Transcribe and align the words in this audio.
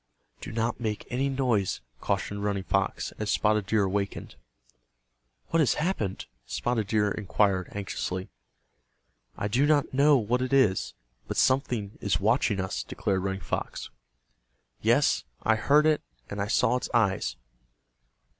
"Do 0.39 0.51
not 0.51 0.79
make 0.79 1.05
any 1.11 1.29
noise," 1.29 1.79
cautioned 1.99 2.43
Running 2.43 2.63
Fox, 2.63 3.11
as 3.19 3.29
Spotted 3.29 3.67
Deer 3.67 3.83
awakened. 3.83 4.33
"What 5.49 5.59
has 5.59 5.75
happened?" 5.75 6.25
Spotted 6.47 6.87
Deer 6.87 7.11
inquired, 7.11 7.69
anxiously. 7.73 8.31
"I 9.37 9.47
do 9.47 9.67
not 9.67 9.93
know 9.93 10.17
what 10.17 10.41
it 10.41 10.53
is, 10.53 10.95
but 11.27 11.37
something 11.37 11.99
is 12.01 12.19
watching 12.19 12.59
us," 12.59 12.81
declared 12.81 13.21
Running 13.21 13.41
Fox. 13.41 13.91
"Yes, 14.81 15.23
I 15.43 15.53
heard 15.55 15.85
it, 15.85 16.01
and 16.31 16.41
I 16.41 16.47
saw 16.47 16.77
its 16.77 16.89
eyes." 16.95 17.35